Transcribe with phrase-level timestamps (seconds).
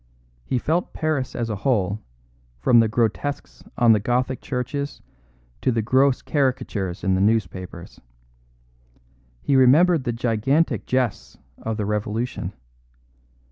[0.43, 1.99] He felt Paris as a whole,
[2.57, 4.99] from the grotesques on the Gothic churches
[5.61, 8.01] to the gross caricatures in the newspapers.
[9.43, 12.51] He remembered the gigantic jests of the Revolution.